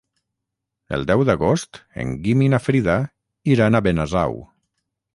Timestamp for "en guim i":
2.05-2.49